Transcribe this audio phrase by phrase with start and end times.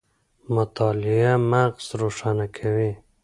[0.55, 2.91] مطالعه مغز روښانه کوي